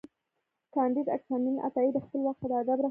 [0.73, 2.79] کانديد اکاډميسن عطايي د خپل وخت د ادب رهنما و.